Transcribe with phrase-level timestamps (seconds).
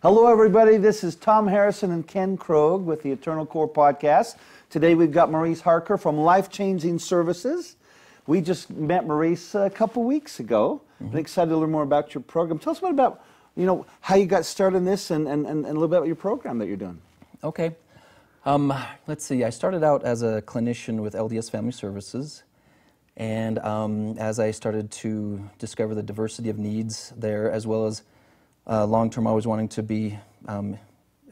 [0.00, 0.76] Hello, everybody.
[0.76, 4.36] This is Tom Harrison and Ken Krogh with the Eternal Core Podcast.
[4.70, 7.74] Today we've got Maurice Harker from Life Changing Services.
[8.28, 10.82] We just met Maurice a couple weeks ago.
[11.02, 11.14] Mm-hmm.
[11.14, 12.60] I'm excited to learn more about your program.
[12.60, 13.24] Tell us a bit about,
[13.56, 16.06] you know, how you got started in this and, and, and a little bit about
[16.06, 17.00] your program that you're doing.
[17.42, 17.74] Okay.
[18.46, 18.72] Um,
[19.08, 19.42] let's see.
[19.42, 22.44] I started out as a clinician with LDS Family Services.
[23.16, 28.04] And um, as I started to discover the diversity of needs there, as well as
[28.68, 30.78] uh, long term, always wanting to be um,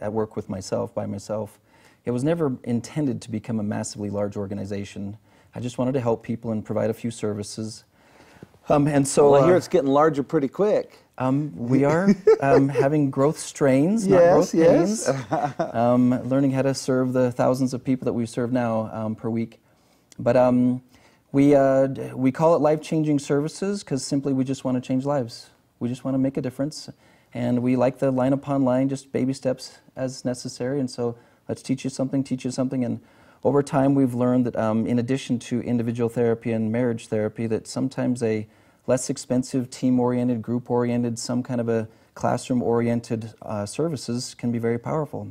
[0.00, 1.58] at work with myself, by myself,
[2.04, 5.16] it was never intended to become a massively large organization.
[5.54, 7.84] I just wanted to help people and provide a few services.
[8.68, 10.98] Um, and so well, I hear uh, it's getting larger pretty quick.
[11.18, 12.08] Um, we are
[12.40, 15.10] um, having growth strains, not yes, growth yes.
[15.10, 15.60] pains.
[15.74, 19.30] um, learning how to serve the thousands of people that we serve now um, per
[19.30, 19.60] week.
[20.18, 20.82] But um,
[21.32, 25.04] we, uh, we call it life changing services because simply we just want to change
[25.04, 25.50] lives.
[25.78, 26.88] We just want to make a difference.
[27.36, 30.80] And we like the line upon line, just baby steps as necessary.
[30.80, 31.16] And so
[31.50, 32.82] let's teach you something, teach you something.
[32.82, 33.00] And
[33.44, 37.66] over time, we've learned that um, in addition to individual therapy and marriage therapy, that
[37.66, 38.46] sometimes a
[38.86, 44.50] less expensive, team oriented, group oriented, some kind of a classroom oriented uh, services can
[44.50, 45.30] be very powerful.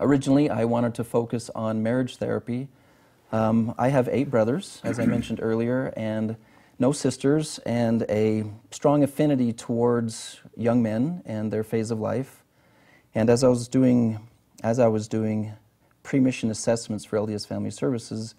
[0.00, 2.68] Originally, I wanted to focus on marriage therapy.
[3.32, 6.36] Um, I have eight brothers, as I mentioned earlier, and
[6.80, 12.42] no sisters, and a strong affinity towards young men and their phase of life.
[13.14, 14.26] And as I was doing,
[14.64, 15.52] as I was doing
[16.02, 18.34] pre-mission assessments for LDS Family Services,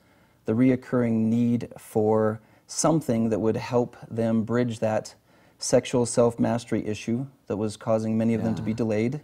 [0.45, 5.14] the reoccurring need for something that would help them bridge that
[5.59, 8.47] sexual self-mastery issue that was causing many of yeah.
[8.47, 9.22] them to be delayed.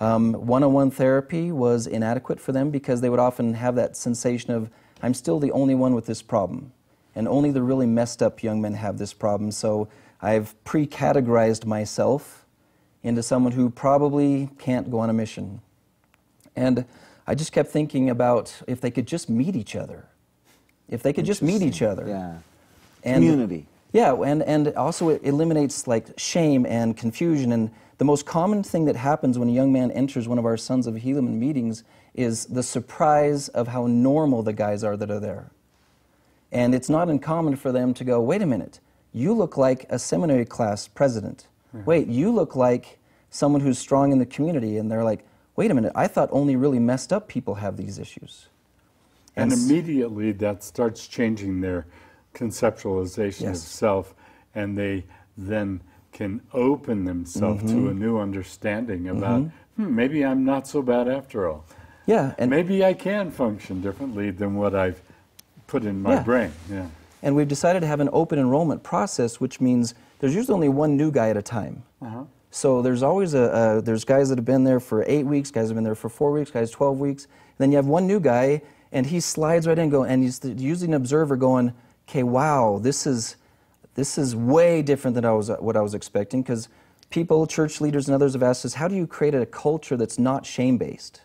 [0.00, 4.70] Um, one-on-one therapy was inadequate for them because they would often have that sensation of,
[5.02, 6.72] I'm still the only one with this problem.
[7.16, 9.50] And only the really messed up young men have this problem.
[9.50, 9.88] So
[10.20, 12.46] I've pre-categorized myself
[13.02, 15.60] into someone who probably can't go on a mission.
[16.54, 16.84] And
[17.26, 20.04] I just kept thinking about if they could just meet each other.
[20.88, 22.06] If they could just meet each other.
[22.06, 22.38] Yeah.
[23.02, 23.66] And, Community.
[23.92, 27.52] Yeah, and, and also it eliminates like shame and confusion.
[27.52, 30.56] And the most common thing that happens when a young man enters one of our
[30.56, 31.82] Sons of Helaman meetings
[32.14, 35.50] is the surprise of how normal the guys are that are there.
[36.52, 38.80] And it's not uncommon for them to go, wait a minute,
[39.12, 41.46] you look like a seminary class president.
[41.74, 41.84] Mm-hmm.
[41.84, 42.98] Wait, you look like
[43.30, 44.78] someone who's strong in the community.
[44.78, 45.24] And they're like,
[45.56, 48.46] wait a minute, I thought only really messed up people have these issues.
[49.36, 51.86] And, and immediately that starts changing their
[52.34, 53.62] conceptualization yes.
[53.62, 54.14] of self,
[54.54, 55.04] and they
[55.36, 55.80] then
[56.12, 57.84] can open themselves mm-hmm.
[57.84, 59.84] to a new understanding about mm-hmm.
[59.84, 61.66] hmm, maybe I'm not so bad after all.
[62.06, 65.00] Yeah, and maybe I can function differently than what I've
[65.66, 66.22] put in my yeah.
[66.22, 66.52] brain.
[66.70, 66.88] Yeah.
[67.22, 70.96] And we've decided to have an open enrollment process, which means there's usually only one
[70.96, 71.82] new guy at a time.
[72.00, 72.24] Uh-huh.
[72.50, 75.74] So there's always a, there's guys that have been there for eight weeks, guys have
[75.74, 77.24] been there for four weeks, guys 12 weeks.
[77.24, 78.62] And then you have one new guy,
[78.92, 81.74] and he slides right in, go, and he's usually an observer going,
[82.08, 83.36] okay, wow, this is,
[83.94, 86.68] this is way different than I was, what I was expecting, because
[87.10, 90.18] people, church leaders, and others have asked us, how do you create a culture that's
[90.18, 91.20] not shame-based?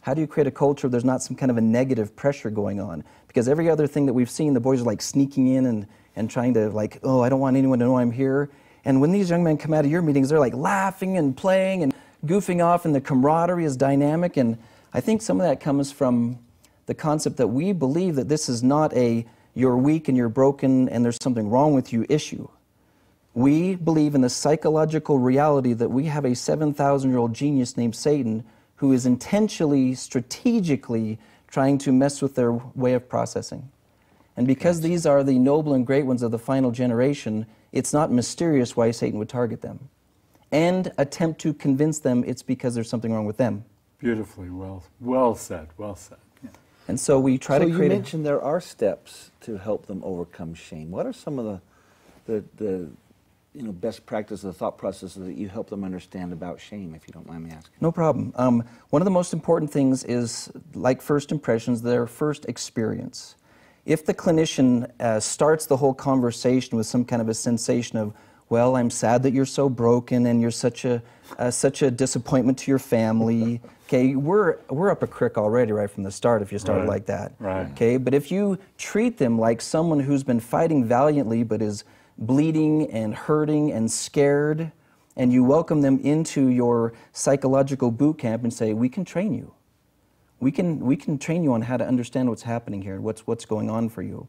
[0.00, 2.50] How do you create a culture where there's not some kind of a negative pressure
[2.50, 3.04] going on?
[3.28, 6.28] Because every other thing that we've seen, the boys are like sneaking in and, and
[6.28, 8.50] trying to like, oh, I don't want anyone to know I'm here.
[8.84, 11.82] And when these young men come out of your meetings, they're like laughing and playing
[11.82, 11.94] and
[12.26, 14.36] goofing off, and the camaraderie is dynamic.
[14.36, 14.58] And
[14.92, 16.38] I think some of that comes from
[16.86, 20.88] the concept that we believe that this is not a you're weak and you're broken
[20.88, 22.48] and there's something wrong with you issue.
[23.34, 27.94] We believe in the psychological reality that we have a 7,000 year old genius named
[27.94, 28.44] Satan
[28.76, 31.18] who is intentionally, strategically
[31.48, 33.70] trying to mess with their way of processing.
[34.36, 38.12] And because these are the noble and great ones of the final generation, it's not
[38.12, 39.88] mysterious why Satan would target them
[40.52, 43.64] and attempt to convince them it's because there's something wrong with them.
[43.98, 46.18] Beautifully well, well said, well said.
[46.42, 46.50] Yeah.
[46.86, 47.90] And so we try so to create.
[47.90, 50.90] you mentioned there are steps to help them overcome shame.
[50.90, 51.60] What are some of the,
[52.32, 52.88] the, the
[53.58, 57.06] you know, best practices, the thought processes that you help them understand about shame, if
[57.06, 57.74] you don't mind me asking?
[57.80, 58.32] No problem.
[58.36, 63.34] Um, one of the most important things is, like first impressions, their first experience
[63.88, 68.12] if the clinician uh, starts the whole conversation with some kind of a sensation of,
[68.50, 71.02] well, I'm sad that you're so broken and you're such a,
[71.38, 73.60] uh, such a disappointment to your family.
[73.88, 76.88] Okay, we're, we're up a creek already right from the start if you start right.
[76.88, 77.32] like that.
[77.38, 77.70] Right.
[77.70, 81.84] Okay, but if you treat them like someone who's been fighting valiantly but is
[82.18, 84.72] bleeding and hurting and scared,
[85.16, 89.54] and you welcome them into your psychological boot camp and say, we can train you
[90.40, 93.44] we can, we can train you on how to understand what's happening here, what's, what's
[93.44, 94.28] going on for you.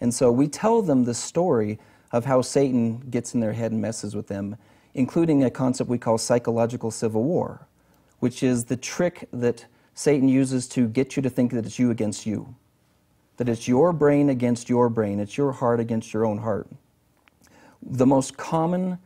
[0.00, 1.78] And so we tell them the story
[2.10, 4.56] of how Satan gets in their head and messes with them
[4.94, 7.66] including a concept we call psychological civil war,
[8.18, 9.64] which is the trick that
[9.94, 12.54] Satan uses to get you to think that it's you against you,
[13.38, 16.68] that it's your brain against your brain, it's your heart against your own heart.
[17.82, 18.98] The most common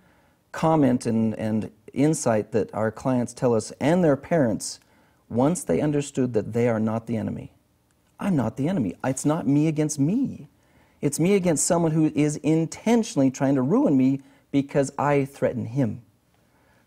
[0.53, 4.81] comment and, and insight that our clients tell us and their parents
[5.29, 7.53] once they understood that they are not the enemy.
[8.19, 8.95] I'm not the enemy.
[9.05, 10.49] It's not me against me.
[11.01, 14.21] It's me against someone who is intentionally trying to ruin me
[14.51, 16.03] because I threaten him.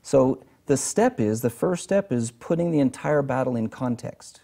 [0.01, 4.41] So the step is the first step is putting the entire battle in context.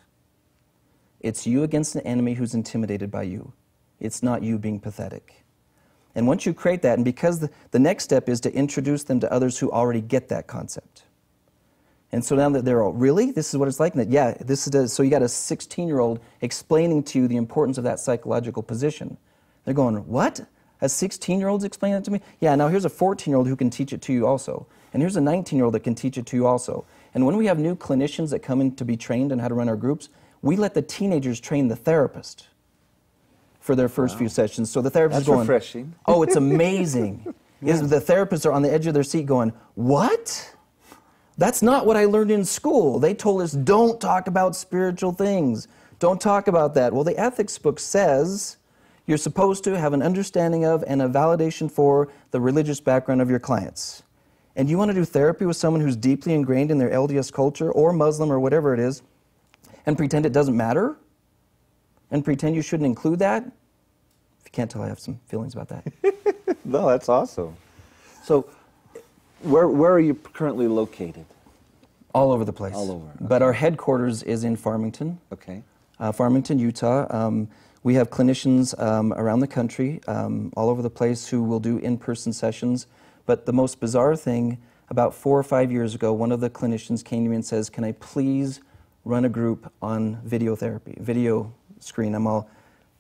[1.20, 3.54] It's you against an enemy who's intimidated by you.
[4.00, 5.45] It's not you being pathetic.
[6.16, 9.20] And once you create that, and because the, the next step is to introduce them
[9.20, 11.04] to others who already get that concept.
[12.12, 13.32] And so now that they're all, really?
[13.32, 13.94] This is what it's like?
[13.94, 17.20] And that, yeah, this is a, so you got a 16 year old explaining to
[17.20, 19.18] you the importance of that psychological position.
[19.66, 20.40] They're going, what?
[20.80, 22.22] A 16 year old's explaining that to me?
[22.40, 24.66] Yeah, now here's a 14 year old who can teach it to you also.
[24.94, 26.86] And here's a 19 year old that can teach it to you also.
[27.14, 29.54] And when we have new clinicians that come in to be trained on how to
[29.54, 30.08] run our groups,
[30.42, 32.48] we let the teenagers train the therapist
[33.66, 34.20] for their first wow.
[34.20, 34.70] few sessions.
[34.70, 35.96] So the therapist That's is going, refreshing.
[36.06, 37.34] oh, it's amazing.
[37.64, 37.78] yeah.
[37.78, 40.56] The therapists are on the edge of their seat going, what?
[41.40, 43.00] That's not what I learned in school.
[43.00, 45.68] They told us don't talk about spiritual things.
[45.98, 46.94] Don't talk about that.
[46.94, 48.58] Well, the ethics book says
[49.08, 53.32] you're supposed to have an understanding of and a validation for the religious background of
[53.32, 54.04] your clients.
[54.56, 57.72] And you want to do therapy with someone who's deeply ingrained in their LDS culture
[57.72, 59.02] or Muslim or whatever it is
[59.88, 60.98] and pretend it doesn't matter?
[62.12, 63.44] And pretend you shouldn't include that?
[63.44, 66.58] If you can't tell, I have some feelings about that.
[66.66, 67.56] no, that's awesome.
[68.24, 68.50] So,
[69.42, 71.26] where, where are you currently located?
[72.14, 72.74] All over the place.
[72.76, 73.06] All over.
[73.08, 73.26] Okay.
[73.26, 75.20] But our headquarters is in Farmington.
[75.34, 75.64] Okay.
[76.00, 77.06] Uh, Farmington, Utah.
[77.10, 77.50] Um,
[77.84, 81.78] we have clinicians um, around the country, um, all over the place, who will do
[81.78, 82.88] in person sessions.
[83.26, 84.58] But the most bizarre thing,
[84.90, 87.70] about four or five years ago, one of the clinicians came to me and says,
[87.70, 88.62] Can I please
[89.04, 91.54] run a group on video therapy, video
[91.86, 92.16] screen.
[92.16, 92.50] I'm all,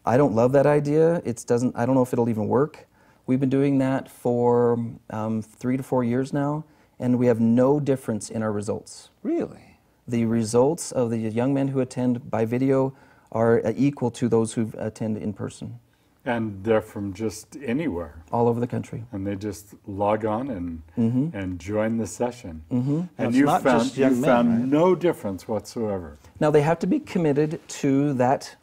[0.05, 1.21] I don't love that idea.
[1.25, 1.75] It doesn't.
[1.75, 2.87] I don't know if it'll even work.
[3.27, 4.79] We've been doing that for
[5.09, 6.63] um, three to four years now,
[6.99, 9.09] and we have no difference in our results.
[9.23, 9.79] Really?
[10.07, 12.93] The results of the young men who attend by video
[13.31, 15.79] are uh, equal to those who attend in person.
[16.25, 18.23] And they're from just anywhere.
[18.31, 19.03] All over the country.
[19.11, 21.37] And they just log on and mm-hmm.
[21.37, 22.63] and join the session.
[22.71, 23.01] Mm-hmm.
[23.17, 24.67] And you found, you men, found right?
[24.67, 26.17] no difference whatsoever.
[26.39, 28.55] Now they have to be committed to that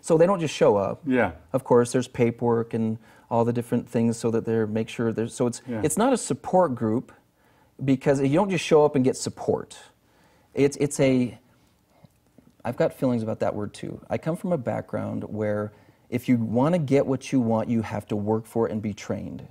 [0.00, 1.02] So they don't just show up.
[1.06, 1.32] Yeah.
[1.52, 2.98] Of course, there's paperwork and
[3.30, 5.34] all the different things so that they're make sure there's.
[5.34, 5.80] So it's yeah.
[5.82, 7.12] it's not a support group
[7.84, 9.76] because you don't just show up and get support.
[10.54, 11.38] It's it's a.
[12.64, 14.00] I've got feelings about that word too.
[14.10, 15.72] I come from a background where
[16.10, 18.82] if you want to get what you want, you have to work for it and
[18.82, 19.46] be trained.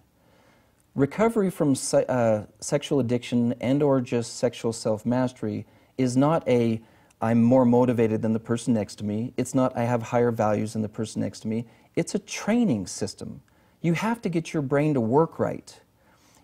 [0.95, 5.65] Recovery from se- uh, sexual addiction and or just sexual self-mastery
[5.97, 6.81] is not a
[7.21, 9.33] I'm more motivated than the person next to me.
[9.37, 11.65] It's not I have higher values than the person next to me.
[11.95, 13.41] It's a training system.
[13.81, 15.79] You have to get your brain to work right.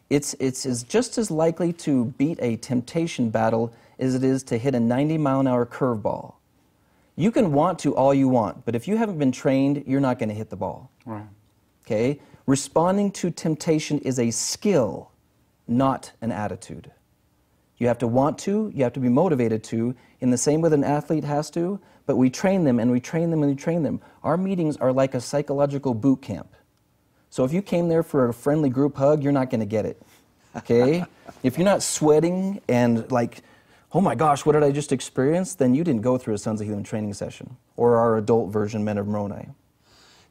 [0.10, 4.58] It's, it's, it's just as likely to beat a temptation battle as it is to
[4.58, 6.36] hit a 90 mile an hour curveball.
[7.16, 10.20] You can want to all you want, but if you haven't been trained, you're not
[10.20, 10.90] going to hit the ball.
[11.06, 11.26] Right.
[11.86, 12.20] Okay?
[12.46, 15.12] Responding to temptation is a skill,
[15.68, 16.92] not an attitude.
[17.82, 20.70] You have to want to, you have to be motivated to, in the same way
[20.70, 23.56] that an athlete has to, but we train them and we train them and we
[23.56, 24.02] train them.
[24.22, 26.54] Our meetings are like a psychological boot camp.
[27.32, 29.88] So if you came there for a friendly group hug, you're not going to get
[29.88, 30.00] it.
[30.56, 31.04] Okay?
[31.44, 33.42] if you're not sweating and like,
[33.94, 35.56] oh my gosh, what did I just experience?
[35.56, 38.84] Then you didn't go through a Sons of Helaman training session or our adult version,
[38.84, 39.48] Men of Moroni.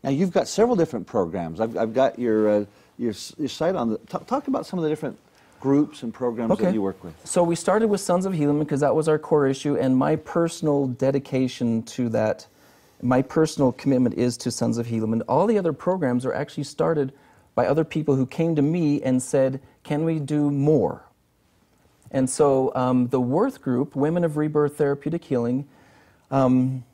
[0.05, 1.61] Now you've got several different programs.
[1.61, 2.65] I've, I've got your, uh,
[2.97, 3.99] your, your site on the.
[3.99, 5.19] Talk about some of the different
[5.61, 6.65] groups and programs okay.
[6.65, 7.15] that you work with?
[7.25, 10.17] So we started with Sons of Helaman because that was our core issue, and my
[10.17, 12.47] personal dedication to that,
[13.03, 15.23] my personal commitment is to Sons of Helaman.
[15.29, 17.13] All the other programs are actually started
[17.55, 21.05] by other people who came to me and said, "Can we do more?"
[22.11, 25.69] And so um, the Worth Group, Women of Rebirth Therapeutic Healing.
[26.31, 26.85] Um,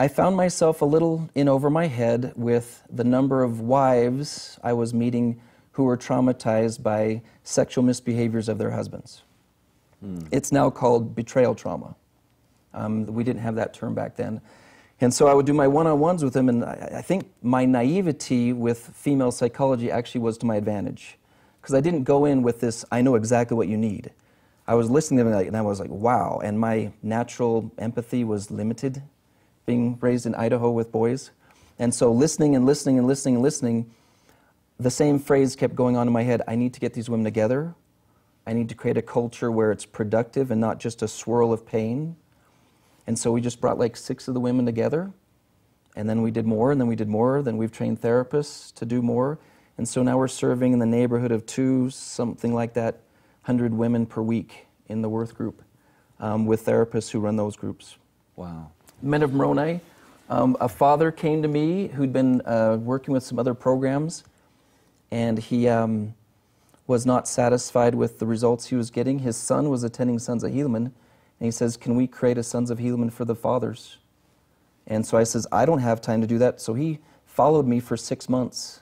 [0.00, 4.72] I found myself a little in over my head with the number of wives I
[4.72, 5.40] was meeting
[5.78, 9.22] who were traumatized by sexual misbehaviors of their husbands.
[10.04, 10.26] Mm.
[10.32, 11.94] It's now called betrayal trauma.
[12.74, 14.40] Um, we didn't have that term back then.
[15.00, 17.30] And so I would do my one on ones with them, and I, I, think
[17.42, 21.16] my naivety with female psychology actually was to my advantage.
[21.60, 24.10] Because I didn't go in with this, I know exactly what you need.
[24.66, 26.40] I was listening to them, and I was like, wow.
[26.42, 29.00] And my natural empathy was limited,
[29.64, 31.30] being raised in Idaho with boys.
[31.78, 33.94] And so listening and listening and listening and listening,
[34.78, 37.24] the same phrase kept going on in my head I need to get these women
[37.24, 37.74] together
[38.48, 41.66] I need to create a culture where it's productive and not just a swirl of
[41.66, 42.16] pain.
[43.06, 45.10] And so we just brought like six of the women together.
[45.94, 47.42] And then we did more, and then we did more.
[47.42, 49.38] Then we've trained therapists to do more.
[49.76, 52.94] And so now we're serving in the neighborhood of two, something like that,
[53.44, 55.62] 100 women per week in the Worth group
[56.18, 57.98] um, with therapists who run those groups.
[58.34, 58.70] Wow.
[59.02, 59.80] Men of Moroni,
[60.30, 64.24] um, a father came to me who'd been uh, working with some other programs,
[65.10, 66.14] and he um,
[66.86, 69.20] was not satisfied with the results he was getting.
[69.20, 70.92] His son was attending Sons of Helaman, and
[71.40, 73.98] he says, Can we create a Sons of Helaman for the fathers?
[74.86, 76.60] And so I says, I don't have time to do that.
[76.60, 78.80] So he followed me for six months,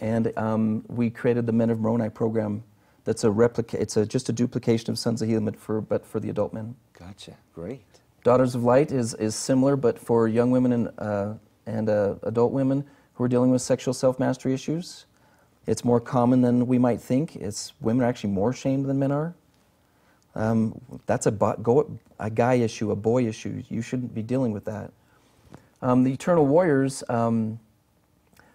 [0.00, 2.64] and um, we created the Men of Moroni program.
[3.04, 3.80] That's a replica.
[3.80, 6.76] It's a, just a duplication of Sons of Helaman, for, but for the adult men.
[6.98, 7.36] Gotcha.
[7.54, 7.82] Great.
[8.24, 11.34] Daughters of Light is, is similar, but for young women and, uh,
[11.66, 12.84] and uh, adult women
[13.14, 15.06] who are dealing with sexual self mastery issues.
[15.66, 17.36] It's more common than we might think.
[17.36, 19.34] It's, women are actually more shamed than men are.
[20.34, 23.62] Um, that's a, go, a guy issue, a boy issue.
[23.68, 24.90] You shouldn't be dealing with that.
[25.82, 27.58] Um, the Eternal Warriors, um,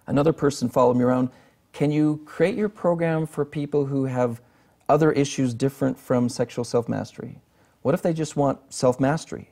[0.06, 1.30] another person followed me around.
[1.72, 4.40] Can you create your program for people who have
[4.88, 7.40] other issues different from sexual self mastery?
[7.82, 9.50] What if they just want self mastery?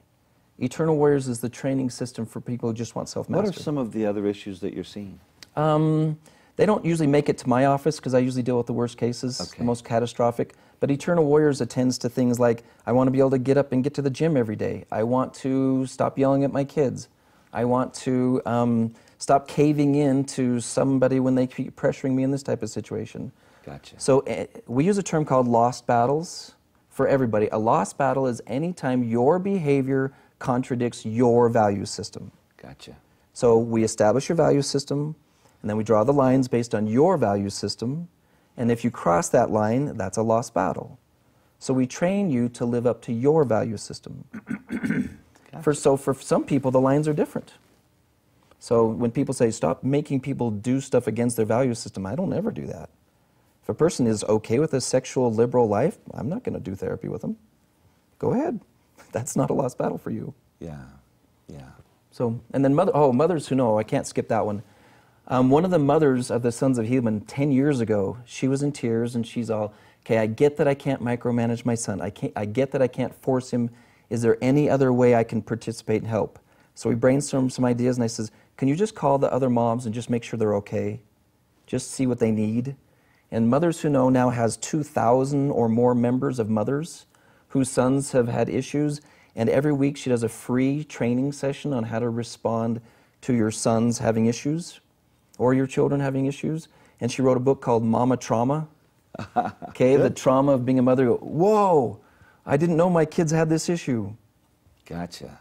[0.59, 3.51] Eternal Warriors is the training system for people who just want self mastery.
[3.51, 5.21] What are some of the other issues that you're seeing?
[5.55, 6.19] Um,
[6.57, 8.97] they don't usually make it to my office because I usually deal with the worst
[8.99, 9.59] cases, okay.
[9.59, 10.55] the most catastrophic.
[10.81, 13.73] But Eternal Warriors attends to things like I want to be able to get up
[13.73, 14.85] and get to the gym every day.
[14.91, 17.09] I want to stop yelling at my kids.
[17.53, 22.31] I want to um, stop caving in to somebody when they keep pressuring me in
[22.31, 23.33] this type of situation.
[23.65, 23.99] Gotcha.
[23.99, 26.55] So uh, we use a term called lost battles
[26.91, 27.49] for everybody.
[27.53, 32.31] A lost battle is anytime your behavior contradicts your value system.
[32.57, 32.97] Gotcha.
[33.33, 35.15] So we establish your value system,
[35.67, 38.07] and then we draw the lines based on your value system.
[38.57, 41.01] And if you cross that line, that's a lost battle.
[41.59, 44.27] So we train you to live up to your value system.
[44.71, 45.63] gotcha.
[45.63, 47.55] for, so for some people, the lines are different.
[48.61, 52.33] So when people say, stop making people do stuff against their value system, I don't
[52.33, 52.89] ever do that.
[53.65, 56.77] If a person is okay with a sexual liberal life, I'm not going to do
[56.77, 57.39] therapy with them.
[58.21, 58.61] Go ahead.
[59.11, 60.33] That's not a lost battle for you.
[60.61, 60.85] Yeah,
[61.49, 61.71] yeah.
[62.13, 64.63] So, and then mother, oh, mothers who know, I can't skip that one.
[65.29, 68.63] Um, one of the mothers of the Sons of Helaman 10 years ago, she was
[68.63, 72.01] in tears and she's all, okay, I get that I can't micromanage my son.
[72.01, 73.71] I, can't, I get that I can't force him.
[74.09, 76.39] Is there any other way I can participate and help?
[76.77, 79.85] So we brainstormed some ideas and I says, can you just call the other moms
[79.85, 81.01] and just make sure they're okay?
[81.67, 82.77] Just see what they need.
[83.33, 87.07] And Mothers Who Know now has 2,000 or more members of mothers
[87.49, 89.01] whose sons have had issues.
[89.35, 92.81] And every week she does a free training session on how to respond
[93.23, 94.81] to your sons having issues
[95.39, 96.69] or your children having issues.
[97.01, 98.69] And she wrote a book called Mama Trauma.
[99.69, 101.09] Okay, the trauma of being a mother.
[101.09, 101.99] Whoa,
[102.45, 104.13] I didn't know my kids had this issue.
[104.87, 105.39] Gotcha.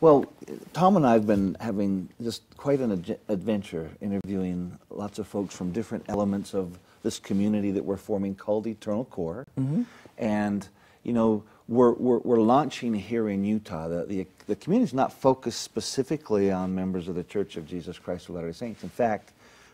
[0.00, 0.26] Well,
[0.72, 5.54] Tom and I have been having just quite an ad- adventure interviewing lots of folks
[5.54, 9.46] from different elements of this community that we're forming called Eternal Core.
[9.58, 9.82] Mm-hmm.
[10.18, 10.68] And,
[11.02, 13.88] you know, we're, we're, we're, launching here in Utah.
[13.88, 17.98] The, the, the community is not focused specifically on members of the Church of Jesus
[17.98, 18.82] Christ of Latter day Saints.
[18.82, 19.32] In fact,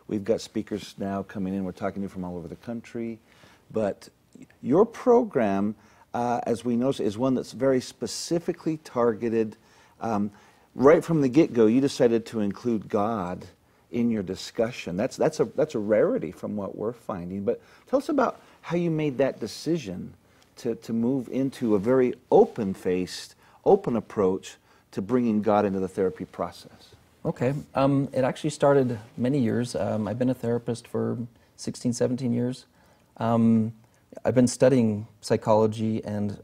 [0.09, 1.63] we've got speakers now coming in.
[1.63, 3.21] We're talking to from all over the country.
[3.71, 4.09] But
[4.61, 5.77] your program,
[6.13, 9.57] uh, as we know, is one that's very specifically targeted.
[10.01, 10.33] Um,
[10.75, 13.47] right from the get go, you decided to include God
[13.93, 14.97] in your discussion.
[14.97, 17.45] That's, that's, a, that's a rarity from what we're finding.
[17.45, 20.13] But tell us about how you made that decision
[20.57, 23.35] to, to move into a very open faced,
[23.65, 24.57] open approach
[24.93, 26.95] to bringing God into the therapy process.
[27.25, 27.55] Okay.
[27.75, 29.75] Um, it actually started many years.
[29.75, 31.19] Um, I've been a therapist for
[31.57, 32.67] 16, 17 years.
[33.17, 33.73] Um,
[34.25, 36.39] I've been studying psychology, and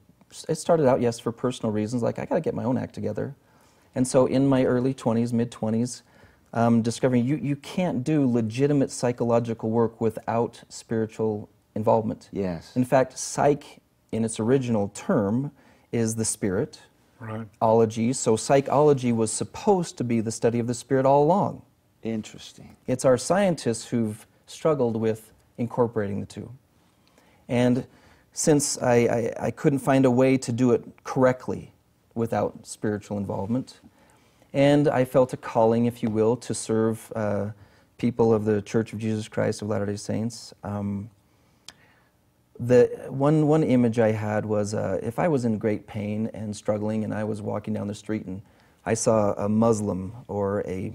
[0.49, 2.95] it started out, yes, for personal reasons, like I got to get my own act
[2.95, 3.35] together.
[3.95, 6.03] And so in my early 20s, mid 20s,
[6.53, 12.29] um, discovering you, you can't do legitimate psychological work without spiritual involvement.
[12.33, 12.75] Yes.
[12.75, 13.81] In fact, psych,
[14.13, 15.53] in its original term,
[15.93, 16.81] is the spirit.
[17.19, 17.47] Right.
[17.61, 18.13] Ology.
[18.15, 21.63] So psychology was supposed to be the study of the spirit all along.
[22.03, 22.77] Interesting.
[22.87, 26.51] It's our scientists who've struggled with incorporating the two.
[27.49, 27.87] And
[28.33, 31.73] since I, I, I couldn't find a way to do it correctly
[32.15, 33.81] without spiritual involvement,
[34.53, 37.51] and I felt a calling, if you will, to serve uh,
[37.99, 40.55] people of the Church of Jesus Christ of Latter day Saints.
[40.65, 41.11] Um,
[42.61, 46.55] the one, one image I had was uh, if I was in great pain and
[46.55, 48.43] struggling, and I was walking down the street and
[48.85, 50.93] I saw a Muslim or a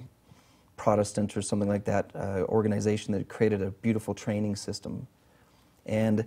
[0.78, 5.08] Protestant or something like that uh, organization that created a beautiful training system.
[5.86, 6.26] And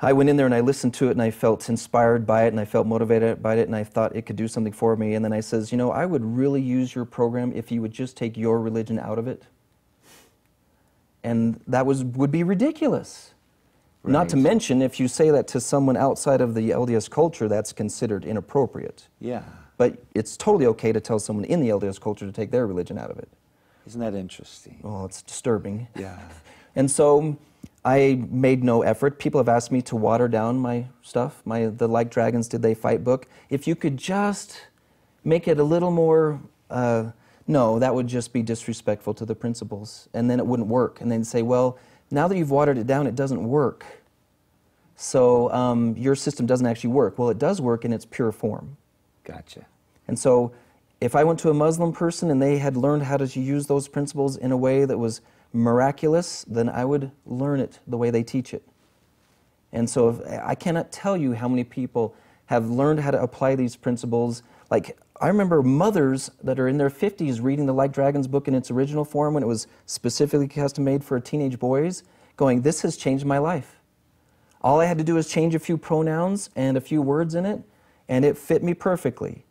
[0.00, 2.48] I went in there and I listened to it and I felt inspired by it
[2.48, 5.14] and I felt motivated by it and I thought it could do something for me.
[5.14, 7.92] And then I says, you know, I would really use your program if you would
[7.92, 9.44] just take your religion out of it.
[11.22, 13.32] And that was would be ridiculous.
[14.06, 14.12] Right.
[14.12, 17.72] Not to mention, if you say that to someone outside of the LDS culture, that's
[17.72, 19.08] considered inappropriate.
[19.20, 19.42] Yeah.
[19.78, 22.98] But it's totally okay to tell someone in the LDS culture to take their religion
[22.98, 23.28] out of it.
[23.84, 24.78] Isn't that interesting?
[24.84, 25.88] Oh, it's disturbing.
[25.96, 26.18] Yeah.
[26.78, 27.38] And so
[27.86, 29.18] I made no effort.
[29.18, 32.74] People have asked me to water down my stuff, my the Like Dragons Did They
[32.74, 33.26] Fight book.
[33.48, 34.60] If you could just
[35.24, 37.12] make it a little more, uh,
[37.46, 41.00] no, that would just be disrespectful to the principles, and then it wouldn't work.
[41.00, 41.78] And then say, well,
[42.10, 43.84] now that you've watered it down, it doesn't work.
[44.96, 47.18] So um, your system doesn't actually work.
[47.18, 48.76] Well, it does work in its pure form.
[49.24, 49.66] Gotcha.
[50.08, 50.52] And so
[51.00, 53.88] if I went to a Muslim person and they had learned how to use those
[53.88, 55.20] principles in a way that was
[55.52, 58.62] miraculous, then I would learn it the way they teach it.
[59.72, 62.14] And so if, I cannot tell you how many people
[62.46, 64.42] have learned how to apply these principles.
[64.70, 68.54] Like, I remember mothers that are in their 50s reading the Like Dragons book in
[68.54, 72.02] its original form when it was specifically custom made for teenage boys,
[72.36, 73.76] going, This has changed my life.
[74.60, 77.46] All I had to do was change a few pronouns and a few words in
[77.46, 77.62] it,
[78.08, 79.44] and it fit me perfectly.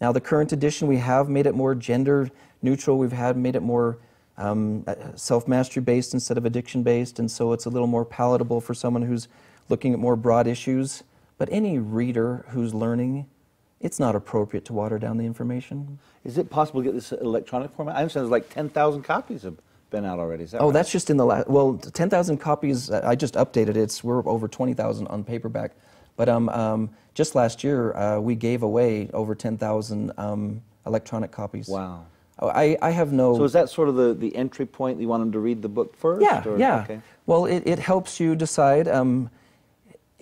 [0.00, 2.30] Now, the current edition, we have made it more gender
[2.62, 3.98] neutral, we've had made it more
[4.36, 8.04] um, uh, self mastery based instead of addiction based, and so it's a little more
[8.04, 9.28] palatable for someone who's
[9.68, 11.04] looking at more broad issues.
[11.38, 13.26] But any reader who's learning,
[13.84, 15.98] it's not appropriate to water down the information.
[16.24, 17.96] Is it possible to get this electronic format?
[17.96, 19.56] I understand there's like 10,000 copies have
[19.90, 20.46] been out already.
[20.46, 20.72] That oh, right?
[20.72, 23.76] that's just in the last, well, 10,000 copies, uh, I just updated it.
[23.76, 25.72] It's, we're over 20,000 on paperback.
[26.16, 31.68] But um, um, just last year, uh, we gave away over 10,000 um, electronic copies.
[31.68, 32.06] Wow.
[32.38, 33.36] Oh, I, I have no.
[33.36, 34.98] So is that sort of the, the entry point?
[34.98, 36.22] You want them to read the book first?
[36.22, 36.58] Yeah, or?
[36.58, 36.82] yeah.
[36.84, 37.00] Okay.
[37.26, 38.88] Well, it, it helps you decide.
[38.88, 39.30] Um,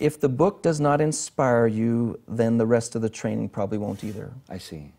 [0.02, 4.02] if the book does not inspire you, then the rest of the training probably won't
[4.02, 4.32] either.
[4.48, 4.92] I see.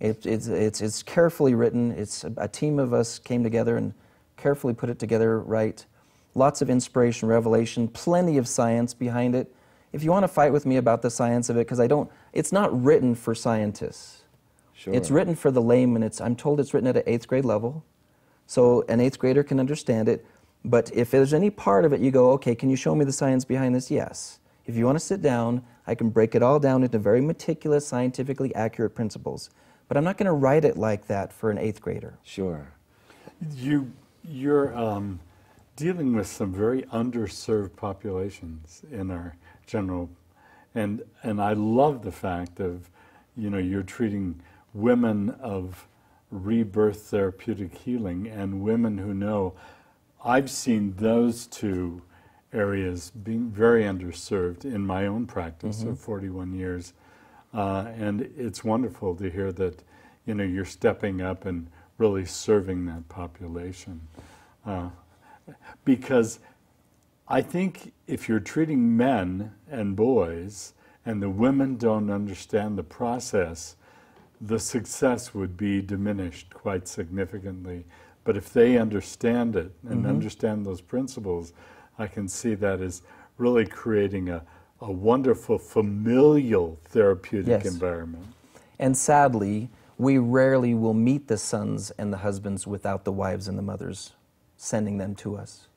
[0.00, 1.92] It, it's, it's, it's carefully written.
[1.92, 3.92] It's a, a team of us came together and
[4.38, 5.84] carefully put it together right.
[6.34, 9.54] Lots of inspiration, revelation, plenty of science behind it.
[9.92, 12.10] If you want to fight with me about the science of it, because I don't,
[12.32, 14.22] it's not written for scientists.
[14.72, 14.94] Sure.
[14.94, 16.02] It's written for the layman.
[16.02, 17.84] It's, I'm told it's written at an eighth grade level.
[18.46, 20.26] So an eighth grader can understand it.
[20.64, 23.12] But if there's any part of it you go, okay, can you show me the
[23.12, 23.90] science behind this?
[23.90, 24.38] Yes.
[24.66, 27.86] If you want to sit down, I can break it all down into very meticulous,
[27.86, 29.50] scientifically accurate principles.
[29.88, 32.18] But I'm not going to write it like that for an eighth grader.
[32.22, 32.72] Sure.
[33.54, 33.92] You,
[34.26, 35.20] you're um,
[35.76, 40.08] dealing with some very underserved populations in our general,
[40.74, 42.88] and and I love the fact of,
[43.36, 44.40] you know, you're treating
[44.72, 45.86] women of
[46.30, 49.52] rebirth therapeutic healing and women who know.
[50.24, 52.02] I've seen those two
[52.52, 55.90] areas being very underserved in my own practice mm-hmm.
[55.90, 56.94] of 41 years.
[57.52, 59.82] Uh, and it's wonderful to hear that
[60.26, 64.00] you know you're stepping up and really serving that population
[64.66, 64.88] uh,
[65.84, 66.40] because
[67.28, 70.72] I think if you're treating men and boys
[71.06, 73.76] and the women don't understand the process,
[74.40, 77.84] the success would be diminished quite significantly.
[78.24, 80.08] But if they understand it and mm-hmm.
[80.08, 81.52] understand those principles,
[81.98, 83.02] I can see that as
[83.36, 84.42] really creating a,
[84.80, 87.66] a wonderful familial therapeutic yes.
[87.66, 88.26] environment.
[88.78, 93.56] And sadly, we rarely will meet the sons and the husbands without the wives and
[93.56, 94.12] the mothers
[94.56, 95.68] sending them to us.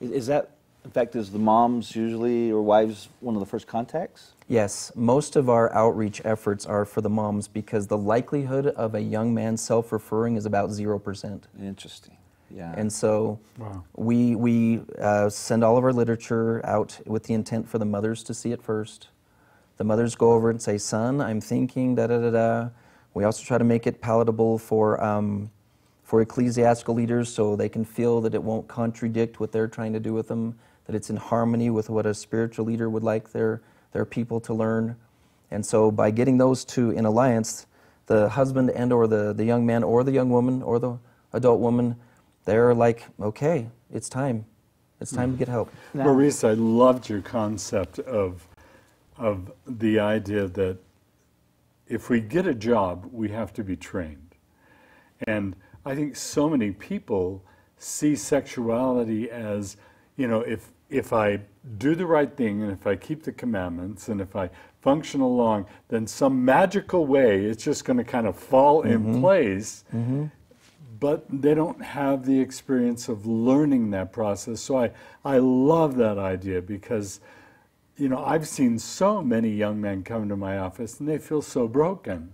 [0.00, 0.57] Is that
[0.88, 4.32] in fact, is the moms usually or wives one of the first contacts?
[4.48, 9.00] Yes, most of our outreach efforts are for the moms because the likelihood of a
[9.00, 11.42] young man self referring is about 0%.
[11.60, 12.16] Interesting.
[12.50, 12.72] Yeah.
[12.74, 13.84] And so wow.
[13.96, 18.22] we, we uh, send all of our literature out with the intent for the mothers
[18.22, 19.08] to see it first.
[19.76, 22.68] The mothers go over and say, Son, I'm thinking, da da da da.
[23.12, 25.50] We also try to make it palatable for, um,
[26.02, 30.00] for ecclesiastical leaders so they can feel that it won't contradict what they're trying to
[30.00, 30.58] do with them
[30.88, 33.60] that it's in harmony with what a spiritual leader would like their,
[33.92, 34.96] their people to learn.
[35.50, 37.66] And so by getting those two in alliance,
[38.06, 40.98] the husband and or the, the young man or the young woman or the
[41.34, 41.96] adult woman,
[42.46, 44.46] they're like, okay, it's time.
[44.98, 45.70] It's time to get help.
[45.92, 48.48] Now, Maurice, I loved your concept of,
[49.18, 50.78] of the idea that
[51.86, 54.34] if we get a job, we have to be trained.
[55.26, 57.44] And I think so many people
[57.76, 59.76] see sexuality as,
[60.16, 61.40] you know, if if I
[61.76, 65.66] do the right thing and if I keep the commandments and if I function along,
[65.88, 69.14] then some magical way it's just going to kind of fall mm-hmm.
[69.14, 69.84] in place.
[69.94, 70.26] Mm-hmm.
[71.00, 74.60] But they don't have the experience of learning that process.
[74.60, 74.90] So I,
[75.24, 77.20] I love that idea because
[77.98, 81.42] you know, I've seen so many young men come to my office and they feel
[81.42, 82.32] so broken.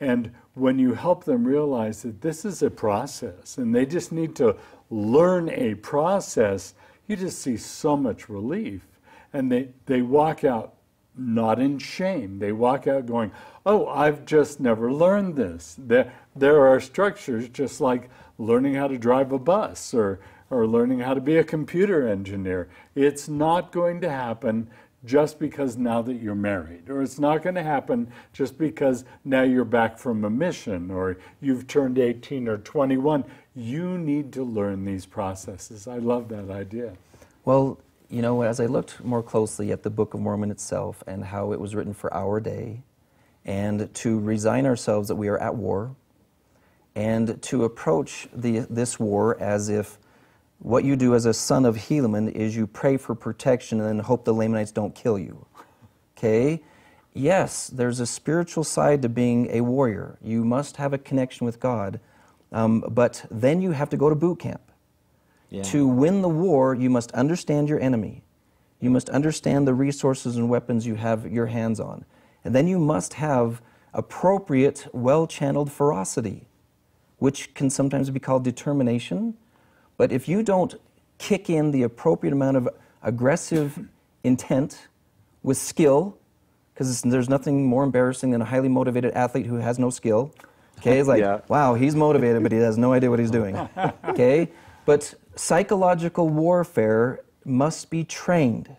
[0.00, 4.34] And when you help them realize that this is a process and they just need
[4.36, 4.56] to
[4.90, 6.74] learn a process,
[7.06, 8.86] you just see so much relief.
[9.32, 10.74] And they, they walk out
[11.16, 12.38] not in shame.
[12.38, 13.32] They walk out going,
[13.66, 15.76] Oh, I've just never learned this.
[15.78, 21.00] There, there are structures just like learning how to drive a bus or, or learning
[21.00, 22.68] how to be a computer engineer.
[22.94, 24.68] It's not going to happen
[25.04, 29.42] just because now that you're married, or it's not going to happen just because now
[29.42, 33.24] you're back from a mission or you've turned 18 or 21.
[33.54, 35.86] You need to learn these processes.
[35.86, 36.94] I love that idea.
[37.44, 41.24] Well, you know, as I looked more closely at the Book of Mormon itself and
[41.24, 42.82] how it was written for our day,
[43.44, 45.94] and to resign ourselves that we are at war,
[46.94, 49.98] and to approach the, this war as if
[50.58, 54.24] what you do as a son of Helaman is you pray for protection and hope
[54.24, 55.46] the Lamanites don't kill you.
[56.16, 56.62] Okay?
[57.12, 60.18] Yes, there's a spiritual side to being a warrior.
[60.22, 62.00] You must have a connection with God.
[62.50, 64.62] Um, but then you have to go to boot camp.
[65.50, 65.62] Yeah.
[65.64, 68.22] To win the war, you must understand your enemy.
[68.80, 72.04] You must understand the resources and weapons you have your hands on.
[72.44, 73.60] And then you must have
[73.92, 76.48] appropriate, well channeled ferocity,
[77.18, 79.36] which can sometimes be called determination
[79.96, 80.74] but if you don't
[81.18, 82.68] kick in the appropriate amount of
[83.02, 83.78] aggressive
[84.24, 84.88] intent
[85.42, 86.16] with skill,
[86.72, 90.34] because there's nothing more embarrassing than a highly motivated athlete who has no skill.
[90.78, 91.40] Okay, it's like, yeah.
[91.48, 93.56] wow, he's motivated, but he has no idea what he's doing.
[94.04, 94.50] Okay,
[94.84, 98.76] but psychological warfare must be trained.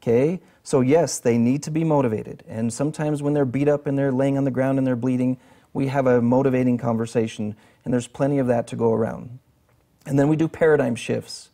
[0.00, 2.42] Okay, so yes, they need to be motivated.
[2.48, 5.38] And sometimes when they're beat up and they're laying on the ground and they're bleeding,
[5.72, 9.38] we have a motivating conversation, and there's plenty of that to go around.
[10.06, 11.50] And then we do paradigm shifts.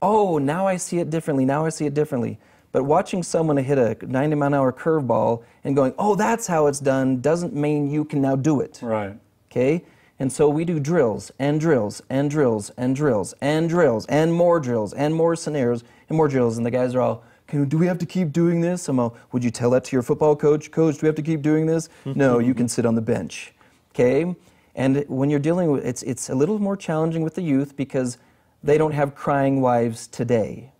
[0.00, 1.44] Oh, now I see it differently.
[1.44, 2.38] Now I see it differently.
[2.72, 6.66] But watching someone hit a 90 mile an hour curveball and going, oh, that's how
[6.66, 8.80] it's done, doesn't mean you can now do it.
[8.82, 9.16] Right.
[9.50, 9.84] Okay?
[10.18, 14.58] And so we do drills and drills and drills and drills and drills and more
[14.58, 16.56] drills and more scenarios and more drills.
[16.56, 18.88] And the guys are all, can, do we have to keep doing this?
[18.88, 20.70] I'm all, would you tell that to your football coach?
[20.70, 21.88] Coach, do we have to keep doing this?
[22.04, 23.52] no, you can sit on the bench.
[23.92, 24.34] Okay?
[24.74, 28.18] And when you're dealing with it's it's a little more challenging with the youth because
[28.62, 30.72] they don't have crying wives today.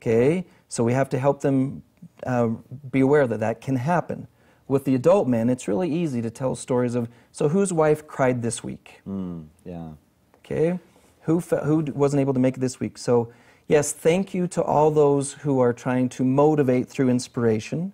[0.00, 1.82] Okay, so we have to help them
[2.24, 2.48] uh,
[2.90, 4.28] be aware that that can happen.
[4.68, 8.42] With the adult men, it's really easy to tell stories of so whose wife cried
[8.42, 9.00] this week.
[9.08, 9.88] Mm, yeah.
[10.38, 10.78] Okay,
[11.22, 12.96] who who wasn't able to make it this week?
[12.96, 13.32] So
[13.66, 17.92] yes, thank you to all those who are trying to motivate through inspiration.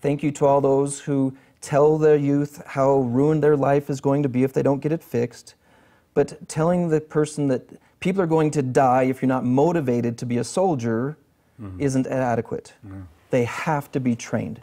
[0.00, 4.22] Thank you to all those who tell the youth how ruined their life is going
[4.22, 5.54] to be if they don't get it fixed,
[6.14, 7.62] but telling the person that
[8.00, 11.16] people are going to die if you're not motivated to be a soldier
[11.60, 11.80] mm-hmm.
[11.80, 12.72] isn't adequate.
[13.30, 14.60] They have to be trained.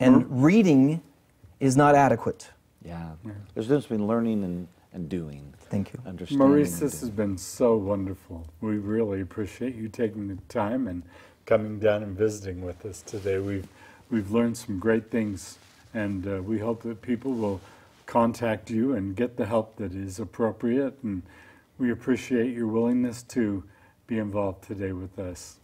[0.00, 0.42] And mm-hmm.
[0.42, 1.02] reading
[1.60, 2.50] is not adequate.
[2.84, 3.12] Yeah.
[3.24, 3.32] yeah.
[3.54, 5.54] There's a difference between learning and, and doing.
[5.70, 6.00] Thank you.
[6.36, 8.46] Maurice, this has been so wonderful.
[8.60, 11.02] We really appreciate you taking the time and
[11.46, 13.38] coming down and visiting with us today.
[13.38, 13.68] We've,
[14.10, 15.58] we've learned some great things
[15.94, 17.60] and uh, we hope that people will
[18.06, 20.98] contact you and get the help that is appropriate.
[21.02, 21.22] And
[21.78, 23.64] we appreciate your willingness to
[24.06, 25.56] be involved today with us.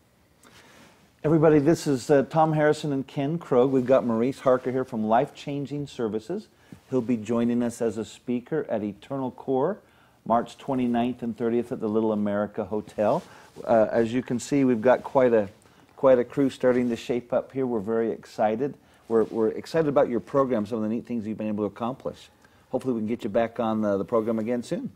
[1.24, 3.70] Everybody, this is uh, Tom Harrison and Ken Krogh.
[3.70, 6.48] We've got Maurice Harker here from Life Changing Services.
[6.90, 9.78] He'll be joining us as a speaker at Eternal Core,
[10.24, 13.22] March 29th and 30th at the Little America Hotel.
[13.64, 15.48] Uh, as you can see, we've got quite a
[15.96, 17.66] quite a crew starting to shape up here.
[17.66, 18.74] We're very excited
[19.08, 21.74] we're, we're excited about your program, some of the neat things you've been able to
[21.74, 22.28] accomplish.
[22.70, 24.90] Hopefully, we can get you back on the, the program again soon.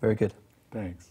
[0.00, 0.32] Very good.
[0.70, 1.10] Thanks.